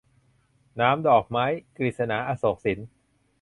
[0.75, 1.45] หนามดอกไม้-
[1.77, 2.79] กฤษณา อโศกสิน